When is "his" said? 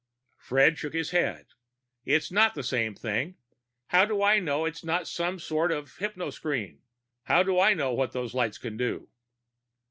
0.93-1.11